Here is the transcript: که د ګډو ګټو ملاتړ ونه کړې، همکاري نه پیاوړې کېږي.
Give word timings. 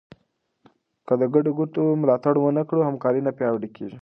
که 1.05 1.13
د 1.21 1.23
ګډو 1.33 1.51
ګټو 1.59 1.83
ملاتړ 2.01 2.35
ونه 2.39 2.63
کړې، 2.69 2.87
همکاري 2.89 3.21
نه 3.27 3.31
پیاوړې 3.37 3.69
کېږي. 3.75 3.97